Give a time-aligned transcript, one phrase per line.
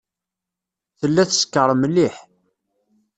[0.99, 2.15] Tella teskeṛ mliḥ.